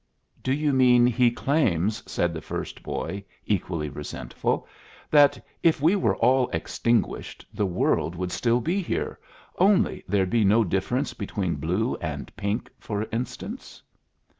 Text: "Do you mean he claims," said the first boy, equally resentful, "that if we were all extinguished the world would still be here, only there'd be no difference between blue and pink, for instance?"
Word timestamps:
"Do 0.41 0.51
you 0.51 0.73
mean 0.73 1.05
he 1.05 1.29
claims," 1.29 2.01
said 2.11 2.33
the 2.33 2.41
first 2.41 2.81
boy, 2.81 3.23
equally 3.45 3.87
resentful, 3.87 4.67
"that 5.11 5.39
if 5.61 5.79
we 5.79 5.95
were 5.95 6.15
all 6.15 6.49
extinguished 6.49 7.45
the 7.53 7.67
world 7.67 8.15
would 8.15 8.31
still 8.31 8.61
be 8.61 8.81
here, 8.81 9.19
only 9.59 10.03
there'd 10.07 10.31
be 10.31 10.43
no 10.43 10.63
difference 10.63 11.13
between 11.13 11.53
blue 11.57 11.95
and 11.97 12.35
pink, 12.35 12.71
for 12.79 13.05
instance?" 13.11 13.83